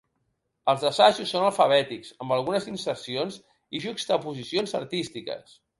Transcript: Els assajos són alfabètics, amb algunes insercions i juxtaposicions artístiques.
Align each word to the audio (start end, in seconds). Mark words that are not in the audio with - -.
Els 0.71 0.85
assajos 0.89 1.33
són 1.35 1.45
alfabètics, 1.49 2.11
amb 2.25 2.35
algunes 2.39 2.67
insercions 2.73 3.41
i 3.81 3.87
juxtaposicions 3.87 4.79
artístiques. 4.83 5.59